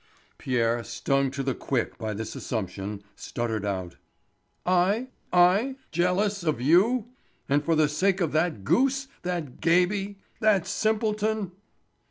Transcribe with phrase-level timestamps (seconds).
[0.39, 3.97] Pierre, stung to the quick by this assumption, stuttered out:
[4.65, 5.09] "I?
[5.31, 5.75] I?
[5.91, 7.09] Jealous of you?
[7.47, 11.51] And for the sake of that goose, that gaby, that simpleton?"